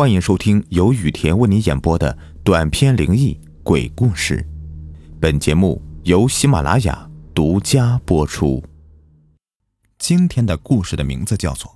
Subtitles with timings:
[0.00, 4.42] 欢迎收听由雨田为你演播的短篇灵异鬼故事。
[5.20, 8.64] 本节目由喜马拉雅独家播出。
[9.98, 11.70] 今天的故事的名字叫做《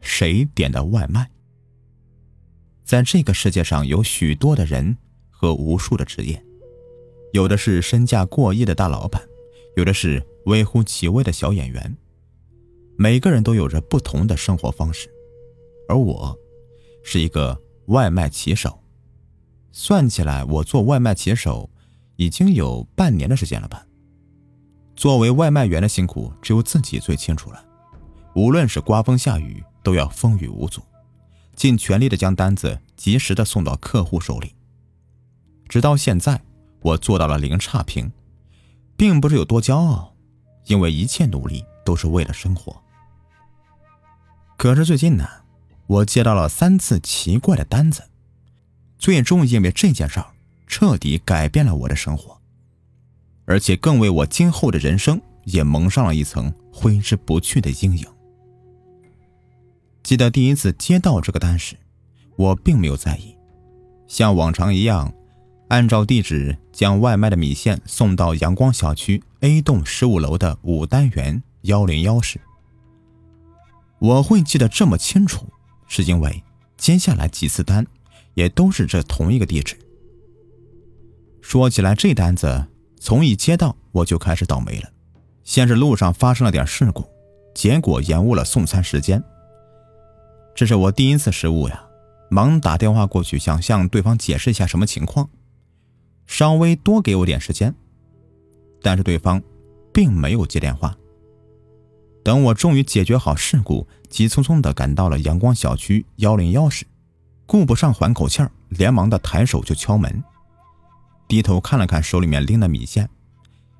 [0.00, 1.24] 谁点的外卖》。
[2.82, 4.96] 在这个世界上，有许多的人
[5.28, 6.42] 和无数的职业，
[7.34, 9.20] 有的是身价过亿的大老板，
[9.76, 11.94] 有的是微乎其微的小演员。
[12.96, 15.10] 每个人都有着不同的生活方式，
[15.86, 16.39] 而我。
[17.02, 18.82] 是一个外卖骑手，
[19.72, 21.70] 算起来，我做外卖骑手
[22.16, 23.86] 已经有半年的时间了吧。
[24.94, 27.64] 作为外卖员的辛苦，只有自己最清楚了。
[28.34, 30.82] 无论是刮风下雨，都要风雨无阻，
[31.56, 34.54] 尽全力的将单子及时的送到客户手里。
[35.68, 36.40] 直到现在，
[36.80, 38.12] 我做到了零差评，
[38.96, 40.14] 并不是有多骄傲，
[40.66, 42.80] 因为一切努力都是为了生活。
[44.56, 45.26] 可是最近呢？
[45.90, 48.04] 我接到了三次奇怪的单子，
[48.96, 50.22] 最终因为这件事
[50.68, 52.40] 彻底改变了我的生活，
[53.44, 58.06] 而且更为我今后的人生也蒙上了一层挥之不去的阴影。
[60.04, 61.76] 记得第一次接到这个单时，
[62.36, 63.36] 我并没有在意，
[64.06, 65.12] 像往常一样，
[65.70, 72.40] 按照地址将外卖的米线送到阳光小区 A 栋十五楼的五单元幺零幺室。
[73.98, 75.48] 我会记得这么清楚。
[75.90, 76.42] 是因为
[76.76, 77.84] 接下来几次单，
[78.34, 79.76] 也都是这同一个地址。
[81.42, 82.64] 说起来，这单子
[83.00, 84.88] 从一接到我就开始倒霉了。
[85.42, 87.04] 先是路上发生了点事故，
[87.56, 89.22] 结果延误了送餐时间。
[90.54, 91.84] 这是我第一次失误呀，
[92.30, 95.28] 忙打电话过去，想向对方解释一下什么情况，
[96.24, 97.74] 稍微多给我点时间。
[98.80, 99.42] 但是对方
[99.92, 100.96] 并没有接电话。
[102.22, 106.84] 等我终于解决好事故，急匆匆地赶到了阳光小区幺零幺室，
[107.46, 110.22] 顾不上缓口气儿，连忙的抬手就敲门。
[111.26, 113.08] 低头看了看手里面拎的米线，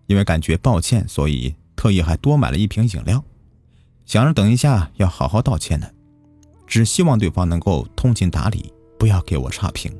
[0.06, 3.22] 因为感觉抱歉，所以特意还多买了一瓶饮料，
[4.06, 5.90] 想着等一下要好好道歉呢，
[6.66, 9.94] 只希望对方能够通情达理，不要给我差评。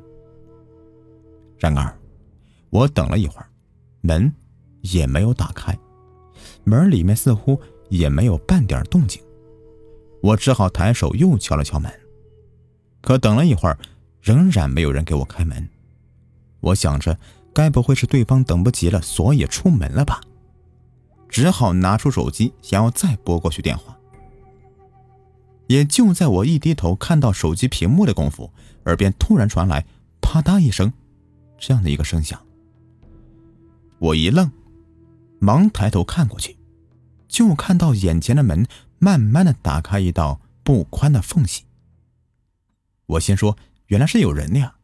[1.59, 1.95] 然而，
[2.71, 3.47] 我等了一会儿，
[4.01, 4.33] 门
[4.81, 5.77] 也没有打开，
[6.63, 7.61] 门里面似乎……
[7.91, 9.21] 也没有半点动静，
[10.23, 11.91] 我只好抬手又敲了敲门，
[13.01, 13.77] 可等了一会儿，
[14.21, 15.69] 仍然没有人给我开门。
[16.61, 17.19] 我想着，
[17.53, 20.21] 该不会是对方等不及了，所以出门了吧？
[21.27, 23.97] 只好拿出手机，想要再拨过去电话。
[25.67, 28.49] 也就在我一低头看到手机屏幕的功夫，
[28.85, 29.85] 耳边突然传来
[30.21, 30.91] “啪嗒”一声，
[31.57, 32.41] 这样的一个声响。
[33.99, 34.49] 我一愣，
[35.39, 36.55] 忙抬头看过去。
[37.31, 38.67] 就看到眼前的门
[38.99, 41.63] 慢慢的打开一道不宽的缝隙。
[43.05, 44.75] 我先说，原来是有人的呀。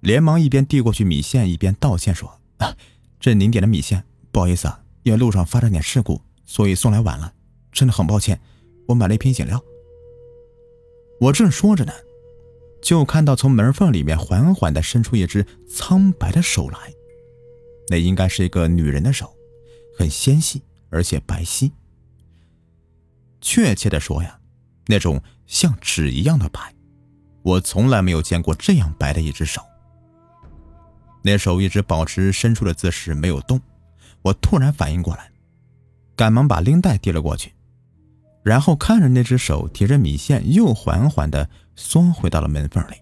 [0.00, 2.76] 连忙一边递过去米线，一边道歉说：“啊，
[3.20, 7.32] 这您点的米线，不好意思啊，因为路上发生点事故，所以送来晚了，
[7.70, 8.40] 真的很抱歉。
[8.88, 9.62] 我买了一瓶饮料。”
[11.20, 11.92] 我正说着呢，
[12.82, 16.92] 就看到从门缝里面缓缓的伸出一只苍白的手来，
[17.88, 19.32] 那应该是一个女人的手，
[19.96, 20.60] 很纤细。
[20.92, 21.72] 而且白皙，
[23.40, 24.38] 确切的说呀，
[24.86, 26.74] 那种像纸一样的白，
[27.42, 29.62] 我从来没有见过这样白的一只手。
[31.22, 33.58] 那手一直保持伸出的姿势没有动，
[34.20, 35.30] 我突然反应过来，
[36.14, 37.54] 赶忙把拎袋递了过去，
[38.42, 42.94] 然后看着那只手提着米线，又缓缓的缩回到了门缝里，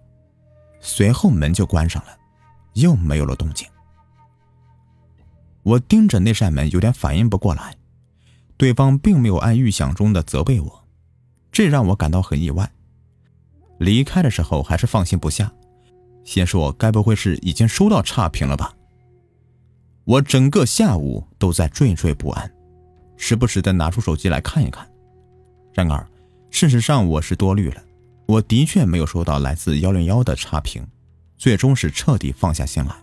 [0.80, 2.16] 随后门就关上了，
[2.74, 3.66] 又没有了动静。
[5.62, 7.74] 我盯着那扇门，有点反应不过来。
[8.60, 10.84] 对方并没有按预想中的责备我，
[11.50, 12.71] 这让我感到很意外。
[13.78, 15.50] 离开的时候还是放心不下，
[16.25, 18.75] 先说该不会是已经收到差评了吧？
[20.04, 22.53] 我整个下午都在惴惴不安，
[23.16, 24.87] 时不时的拿出手机来看一看。
[25.72, 26.06] 然而，
[26.50, 27.82] 事实上我是多虑了，
[28.26, 30.87] 我的确没有收到来自幺零幺的差评，
[31.38, 32.94] 最终是彻底放下心来。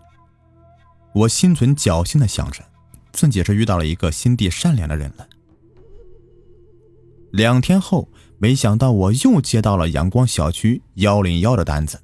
[1.15, 2.63] 我心存侥幸的想着，
[3.11, 5.27] 自己是遇到了一个心地善良的人了。
[7.31, 11.99] 两天后，没想到我又接到了阳光小区幺零幺的单子。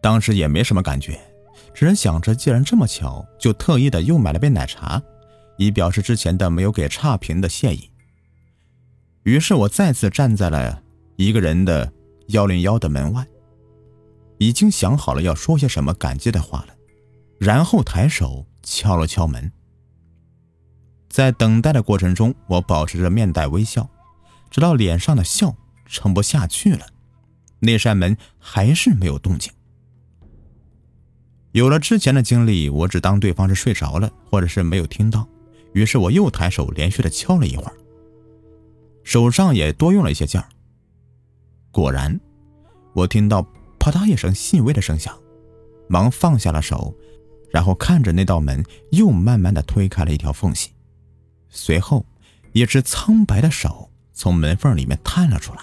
[0.00, 1.20] 当时也没什么感觉，
[1.72, 5.02] 只是想着既然这么巧，就特意的又买了杯奶茶，
[5.56, 7.90] 以表示之前的没有给差评的谢意。
[9.24, 10.82] 于是我再次站在了
[11.16, 11.92] 一个人的
[12.28, 13.24] 幺零幺的门外，
[14.38, 16.74] 已经想好了要说些什么感激的话了，
[17.38, 19.50] 然后抬手敲了敲门。
[21.08, 23.88] 在等待的过程中，我保持着面带微笑。
[24.52, 25.56] 直到脸上的笑
[25.86, 26.86] 撑不下去了，
[27.60, 29.50] 那扇门还是没有动静。
[31.52, 35.26] 有了之前的经历，我只当对方是睡着了，或者是没有听到，
[35.72, 37.72] 于是我又抬手连续的敲了一会儿，
[39.02, 40.46] 手上也多用了一些劲儿。
[41.70, 42.20] 果然，
[42.92, 43.42] 我听到
[43.78, 45.18] 啪嗒一声细微的声响，
[45.88, 46.94] 忙放下了手，
[47.50, 50.72] 然后看着那道门又慢慢的推开了一条缝隙，
[51.48, 52.04] 随后，
[52.52, 55.60] 一只苍白的手从门缝里面探了出来。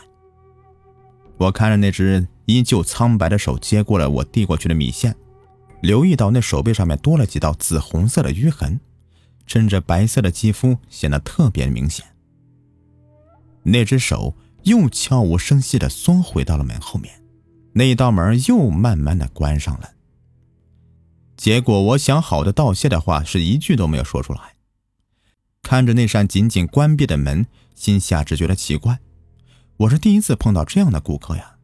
[1.38, 5.16] 我看着那只依旧苍白的手接过了我递过去的米线。
[5.82, 8.82] 留意到那手背上面多了几道紫红色的淤痕，
[9.48, 12.06] 衬着白色的肌肤显得特别明显。
[13.64, 17.24] 那只手又悄无声息地缩回到了门后面，
[17.72, 19.92] 那道门又慢慢地关上了。
[21.38, 24.56] 结果我想好的道谢的话是一句都没有说出来，
[25.64, 27.46] 看着那扇紧紧关闭的门，
[27.76, 29.00] 心下只觉得奇怪：
[29.78, 31.58] 我是第一次碰到这样的顾客呀。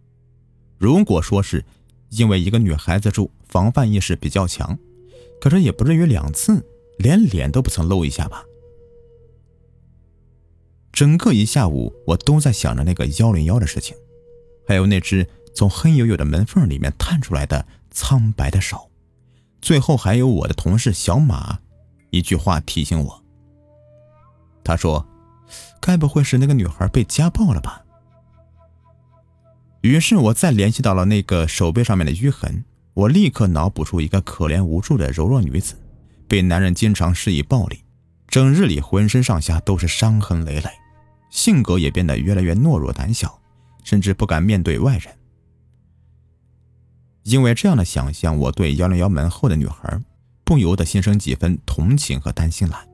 [0.77, 1.65] 如果说是……
[2.11, 4.77] 因为一个女孩子住，防范意识比较强，
[5.41, 6.65] 可是也不至于两次
[6.97, 8.45] 连脸都不曾露一下吧。
[10.93, 13.97] 整个一下午，我都在想着那个幺零幺的事情，
[14.67, 18.91] 还有那只从黑黝黝的门缝里面探出来的苍白的手，
[19.59, 21.59] 最后还有我的同事小马
[22.11, 23.24] 一句话提醒我。
[24.65, 25.07] 他说
[25.79, 27.83] ：“该不会是那个女孩被家暴了吧？”
[29.81, 32.65] 于是我再联系到了那个手背上面的淤痕，
[32.95, 35.75] 我立刻脑补出一个可怜无助的柔弱女子，
[36.27, 37.83] 被男人经常施以暴力，
[38.27, 40.69] 整日里浑身上下都是伤痕累累，
[41.29, 43.39] 性格也变得越来越懦弱胆小，
[43.83, 45.13] 甚至不敢面对外人。
[47.21, 50.01] 因为这样的想象，我对幺零幺门后的女孩
[50.43, 52.87] 不由得心生几分同情和担心来。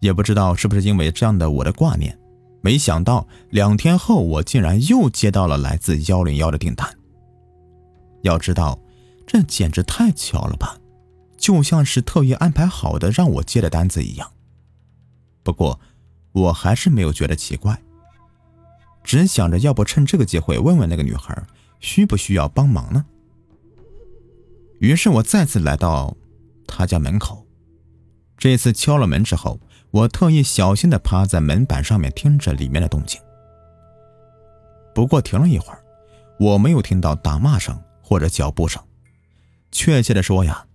[0.00, 2.18] 也不知道是不是因为这样的我的挂念。
[2.62, 6.86] 没想到两天后，我竟然又接到了来自幺零幺的订单。
[8.20, 8.78] 要知道，
[9.26, 10.78] 这简直太巧了吧，
[11.38, 14.30] 就像是特意安排好的让我接的单子一样。
[15.42, 15.80] 不过，
[16.32, 17.80] 我还是没有觉得奇怪，
[19.02, 21.42] 只想着要不趁这个机会问问那个女孩
[21.78, 23.06] 需不需要帮忙呢。
[24.80, 26.14] 于是我再次来到
[26.66, 27.46] 她家门口，
[28.36, 29.58] 这次敲了门之后。
[29.90, 33.20] 我特意小心地趴在门板上面听着里面的动静。
[34.94, 35.82] 不过停了一会儿，
[36.38, 38.82] 我没有听到打骂声或者脚步声，
[39.72, 40.66] 确切的说呀，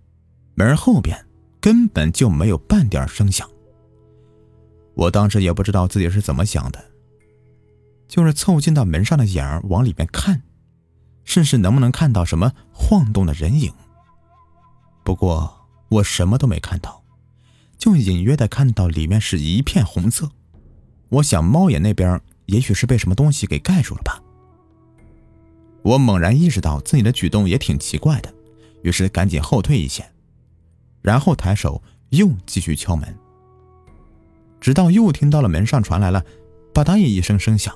[0.54, 1.26] 门后边
[1.60, 3.48] 根本就没有半点声响。
[4.94, 6.84] 我当时也不知道自己是怎么想的，
[8.08, 10.42] 就是凑近到门上的眼儿往里面看，
[11.24, 13.72] 试试能不能看到什么晃动的人影。
[15.04, 17.02] 不过我什么都没看到。
[17.78, 20.30] 就隐约的看到里面是一片红色，
[21.08, 24.22] 我想猫眼那边也许是被什么东西给盖住了吧。
[25.82, 28.34] 我猛然意识到自己的举动也挺奇怪的，
[28.82, 30.04] 于是赶紧后退一些，
[31.00, 33.16] 然后抬手又继续敲门，
[34.60, 36.24] 直到又听到了门上传来了
[36.74, 37.72] “吧嗒”一声声响，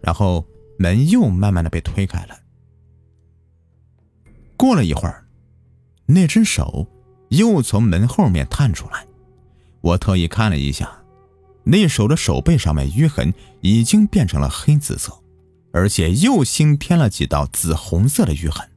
[0.00, 0.46] 然后
[0.78, 2.38] 门又慢慢的被推开了。
[4.56, 5.26] 过了一会儿，
[6.06, 6.88] 那只手
[7.28, 9.06] 又从门后面探出来。
[9.80, 10.90] 我特意看了一下，
[11.64, 15.12] 那手的手背上面淤痕已经变成了黑紫色，
[15.72, 18.68] 而且又新添了几道紫红色的淤痕。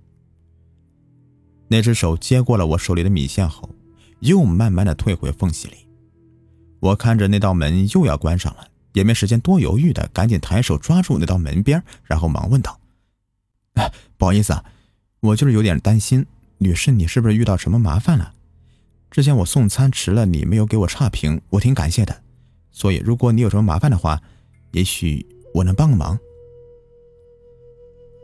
[1.67, 3.69] 那只手接过了我手里的米线后，
[4.21, 5.87] 又慢慢的退回缝隙里。
[6.79, 12.79] 我看着那道门又要关上了，也没时间多犹豫的，赶紧抬手抓住那道门边，然后忙问道
[14.17, 14.63] ：“不好意思啊，
[15.19, 16.25] 我就是有点担心，
[16.57, 18.33] 女士，你是不是遇到什么麻烦了？”
[19.11, 22.21] 之前我送餐迟了，你没有给我差评，我挺感谢的。
[22.71, 24.21] 所以如果你有什么麻烦的话，
[24.71, 26.19] 也许我能帮个忙。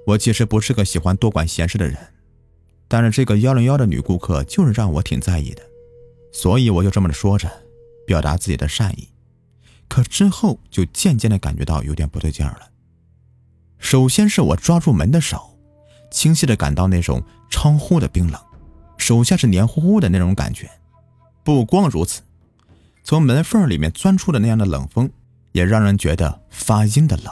[0.05, 1.97] 我其实不是个喜欢多管闲事的人，
[2.87, 5.63] 但是这个幺零幺的女顾客就是让我挺在意的，
[6.31, 7.49] 所以我就这么的说着，
[8.05, 9.09] 表达自己的善意。
[9.87, 12.69] 可之后就渐渐的感觉到有点不对劲儿了。
[13.79, 15.57] 首先是我抓住门的手，
[16.11, 18.39] 清晰的感到那种超乎的冰冷。
[19.05, 20.67] 手下是黏糊糊的那种感觉，
[21.43, 22.23] 不光如此，
[23.03, 25.07] 从门缝里面钻出的那样的冷风，
[25.51, 27.31] 也让人觉得发阴的冷，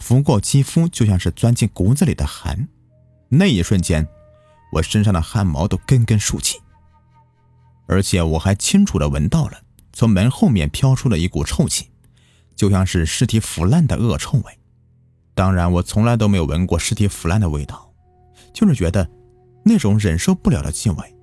[0.00, 2.66] 拂过肌肤就像是钻进骨子里的寒。
[3.28, 4.04] 那一瞬间，
[4.72, 6.58] 我身上的汗毛都根根竖起，
[7.86, 9.60] 而且我还清楚的闻到了
[9.92, 11.88] 从门后面飘出的一股臭气，
[12.56, 14.58] 就像是尸体腐烂的恶臭味。
[15.36, 17.92] 当然，我从来都没有闻过尸体腐烂的味道，
[18.52, 19.08] 就是觉得。
[19.62, 21.16] 那种忍受不了的气味，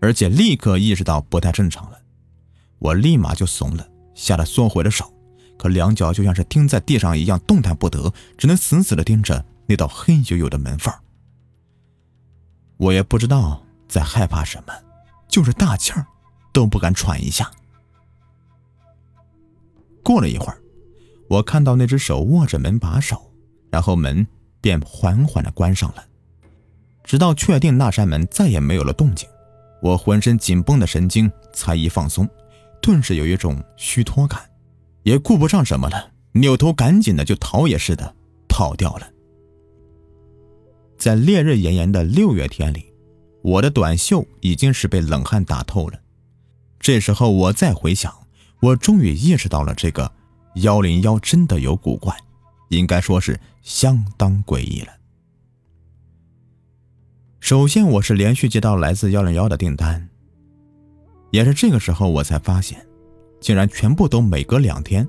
[0.00, 1.98] 而且立刻意识到不太正常了，
[2.78, 5.12] 我立马就怂了，吓得缩回了手，
[5.56, 10.92] 可两脚就像是钉在地上一样动弹不得，只能死死的盯着那道黑黝黝的门缝。
[12.76, 14.72] 我也不知道在害怕什么，
[15.28, 16.06] 就是大气儿
[16.52, 17.50] 都不敢喘一下。
[20.04, 20.62] 过了一会儿，
[21.28, 23.32] 我看到那只手握着门把手，
[23.70, 24.26] 然后门
[24.60, 26.04] 便缓缓的关上了，
[27.08, 29.26] 直到确定那扇门再也没有了动静，
[29.80, 32.28] 我浑身紧绷的神经才一放松，
[32.82, 34.38] 顿时有一种虚脱感，
[35.04, 38.14] 也顾不上什么了，扭头赶紧的就逃也似的
[38.46, 39.08] 跑掉了。
[40.98, 42.92] 在烈日炎炎的六月天里，
[43.40, 45.98] 我的短袖已经是被冷汗打透了。
[46.78, 48.14] 这时候我再回想。
[48.60, 50.12] 我终于意识到了，这个
[50.56, 52.14] 幺零幺真的有古怪，
[52.68, 54.97] 应该说是相当诡异了。
[57.40, 60.08] 首先，我是连续接到来自幺零幺的订单，
[61.30, 62.84] 也是这个时候我才发现，
[63.40, 65.08] 竟然全部都每隔两天，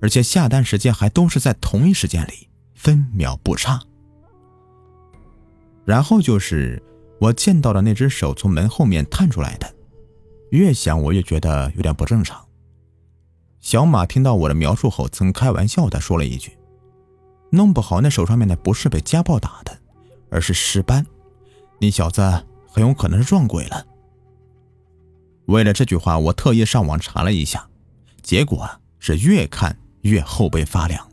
[0.00, 3.80] 而且下单时间还都是在同一时间里，分秒不差。
[5.84, 6.80] 然后就是
[7.18, 9.74] 我见到的那只手从门后面探出来的，
[10.50, 12.44] 越想我越觉得有点不正常。
[13.60, 16.52] 小马听到我的描述后，曾开玩笑的说了一句
[17.50, 19.76] ：“弄不好那手上面的不是被家暴打的，
[20.30, 21.04] 而是尸斑，
[21.78, 22.22] 你小子
[22.66, 23.86] 很有可能是撞鬼了。”
[25.46, 27.68] 为了这句话，我特意上网查了一下，
[28.22, 31.06] 结果是越看越后背发凉。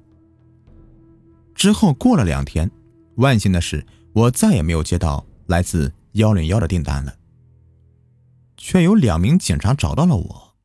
[1.53, 2.71] 之后过了两天，
[3.15, 7.13] 万幸的是，我再也没有接到来自幺零幺的订单了，
[8.55, 10.55] 却有两名警察找到了我。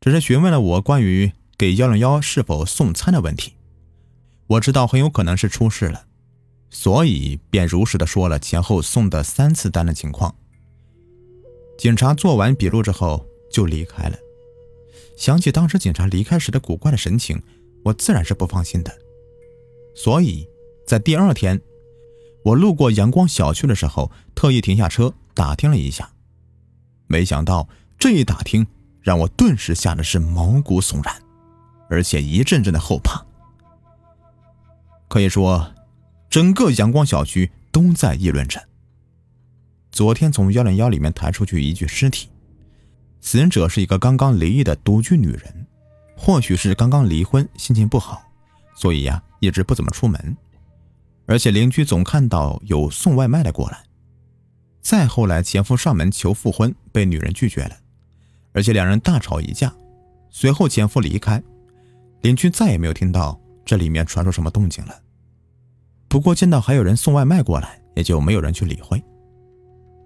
[0.00, 3.54] 只是询问了我关于给幺零幺是否送餐的问题，
[4.48, 6.06] 我知道很有可能是出事了，
[6.70, 10.34] 所以便如实的说了前后送的三次单的情况。
[11.76, 14.16] 警察做完笔录之后就离开了。
[15.16, 17.42] 想起当时警察离开时的古怪的神情，
[17.84, 18.90] 我自然是不放心的。
[19.94, 20.48] 所以
[20.86, 21.60] 在第二天，
[22.44, 26.10] 我路过阳光小区的时候，特意停下车打听了一下，
[27.06, 28.66] 没想到这一打听。
[29.02, 31.22] 让我顿时吓得是毛骨悚然，
[31.88, 33.24] 而且一阵阵的后怕。
[35.08, 35.72] 可以说，
[36.30, 38.62] 整个阳光小区都在议论着。
[39.90, 42.28] 昨天从幺零幺里面抬出去一具尸体，
[43.20, 45.66] 死者是一个刚刚离异的独居女人，
[46.16, 48.22] 或许是刚刚离婚，心情不好，
[48.76, 50.36] 所以呀一直不怎么出门，
[51.26, 53.82] 而且邻居总看到有送外卖的过来。
[54.80, 57.76] 再后来，前夫上门求复婚，被女人拒绝了。
[58.52, 59.74] 而且两人大吵一架，
[60.30, 61.42] 随后前夫离开，
[62.22, 64.94] 邻居再也没有听到这里面传出什么动静了。
[66.10, 69.00] 不过见到还有人送外卖过来，也就没有人去理会。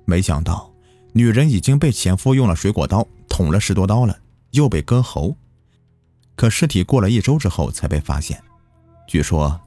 [0.05, 0.71] 没想到
[1.15, 4.19] 女人已经被前夫用了水果刀捅了十多刀了，
[4.51, 5.35] 又被割喉。
[6.37, 8.39] 可尸体过了一周之后才被发现，
[9.09, 9.59] 据说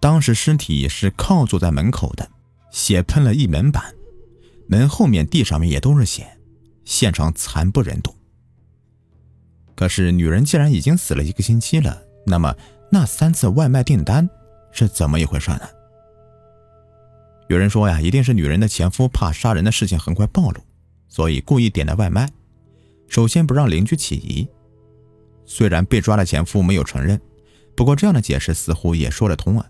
[0.00, 2.28] 当时尸体是靠坐在门口的，
[2.70, 3.94] 血喷了一门板，
[4.66, 6.36] 门后面地上面也都是血。
[6.84, 8.14] 现场惨不忍睹。
[9.74, 12.54] 可是女人既然已经死了一个星期了，那么
[12.92, 14.28] 那三次外卖订单
[14.72, 15.68] 是怎么一回事呢？
[17.48, 20.60] 有人说呀，一定是女人的前夫怕杀人的事情很快暴露，
[21.08, 22.30] 所以故意点的外卖，
[23.08, 24.48] 首先不让邻居起疑。
[25.44, 27.20] 虽然被抓的前夫没有承认，
[27.74, 29.66] 不过这样的解释似乎也说得通啊。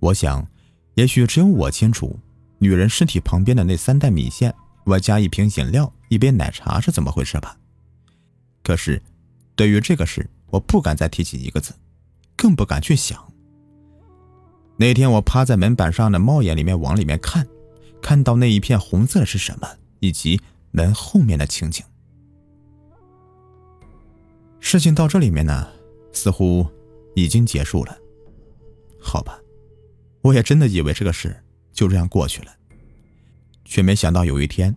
[0.00, 0.46] 我想，
[0.94, 2.18] 也许只有我清楚，
[2.58, 4.54] 女人尸体旁边的那三袋米线。
[4.84, 7.56] 外加一瓶饮料，一杯奶茶是怎么回事吧？
[8.62, 9.02] 可是，
[9.56, 11.72] 对于这个事，我不敢再提起一个字，
[12.36, 13.23] 更不敢去想。
[14.76, 17.46] 那天我趴在门板上的猫眼里面往里面看，
[18.02, 19.68] 看到那一片红色是什么，
[20.00, 20.40] 以及
[20.72, 21.84] 门后面的情景。
[24.58, 25.68] 事情到这里面呢，
[26.12, 26.66] 似乎
[27.14, 27.96] 已经结束了。
[29.00, 29.38] 好吧，
[30.22, 31.36] 我也真的以为这个事
[31.72, 32.50] 就这样过去了。
[33.64, 34.76] 却没想到有一天，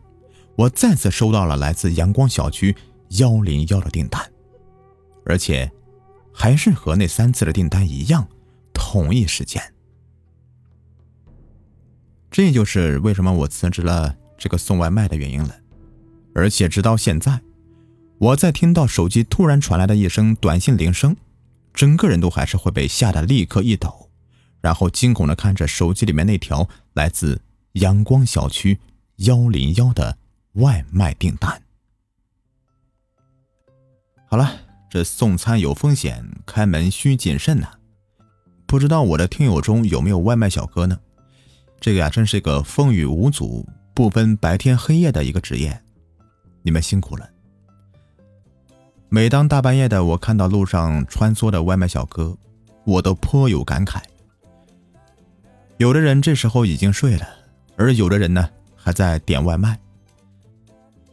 [0.56, 2.76] 我再次收到了来自阳光小区
[3.20, 4.22] 幺零幺的订单，
[5.26, 5.72] 而且
[6.32, 8.28] 还是和那三次的订单一样，
[8.74, 9.62] 同一时间。
[12.30, 15.56] 这就是为什么我辞职了这个送外卖的原因了。
[16.34, 17.42] 而且直到现在，
[18.20, 21.16] 我在听到手机突然传来的一声短信铃声，
[21.74, 24.10] 整个人都还是会被吓得立刻一抖，
[24.62, 27.42] 然后惊恐的看着手机里面那条来自。
[27.74, 28.80] 阳光小区
[29.18, 30.18] 幺零幺的
[30.54, 31.62] 外卖订单。
[34.26, 37.68] 好了，这送餐有风险，开门需谨慎呐。
[38.66, 41.00] 不知道我的听友中有没有外卖小哥呢？
[41.80, 45.80] 这个呀，真是一个风雨无阻、不分白天黑夜的一个职业，
[46.64, 47.30] 你们辛苦了。
[49.10, 52.36] 每当大半夜的，我看到路上穿梭的外卖小哥，
[52.84, 54.02] 我都颇有感慨。
[55.78, 57.26] 有的人这时候已经睡了，
[57.76, 59.80] 而有的人呢还在点外卖。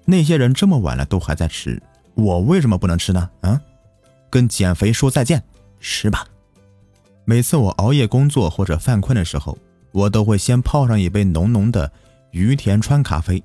[0.07, 1.81] 那些人这么晚了都还在吃，
[2.15, 3.31] 我为什么不能吃呢？
[3.43, 3.61] 啊，
[4.29, 5.43] 跟减肥说再见，
[5.79, 6.27] 吃吧。
[7.25, 9.57] 每次我熬夜工作或者犯困的时候，
[9.95, 11.91] 我都会先泡上一杯浓浓的
[12.33, 13.41] 于田川咖啡。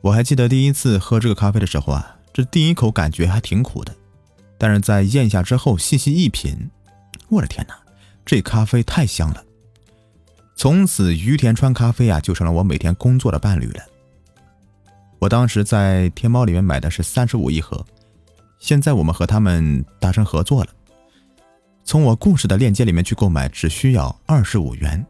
[0.00, 3.92] 我还记得第一次喝这个咖啡的时候啊，这第一口感觉还挺苦的，
[4.56, 6.70] 但是在咽下之后细细一品，
[7.28, 7.76] 我的天哪，
[8.24, 9.42] 这咖啡太香了！
[10.54, 13.82] 从此于田川咖啡啊就成了我每天工作的伴侣了。
[15.18, 17.84] 我当时在天猫里面买的是三十五一盒，
[18.60, 20.70] 现在我们和他们达成合作了。
[21.84, 25.04] 从我故事的链接里面去购买，只需要二十五元，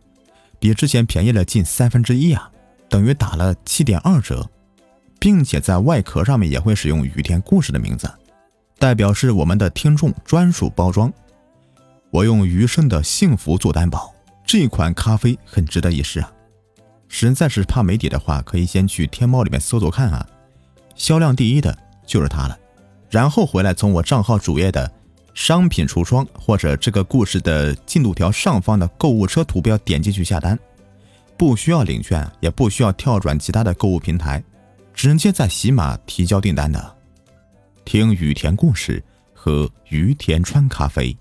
[0.58, 2.50] 比之前便宜了近三分之一啊，
[2.88, 4.48] 等于打了七点二折，
[5.18, 8.10] 并且在外壳上面也会使用雨田故事的名字，
[8.78, 11.12] 代表是我们的听众专属包装。
[12.10, 16.32] 我用余生的幸福做担保，这款咖啡很值得一试啊！
[17.08, 20.26] 实在是怕没底的话，可以先去天猫里面搜搜看啊，
[20.94, 22.58] 销量第一的就是它了，
[23.10, 24.90] 然后回来从我账号主页的。
[25.36, 30.58] 商品橱窗或者这个故事的进度条上方的购物车图标点进去下单，
[31.36, 34.42] 不需要领券，也不需要跳转其他的购物平台，
[34.94, 36.96] 直接在喜马提交订单的。
[37.84, 41.14] 听雨田故事，喝于田川咖啡。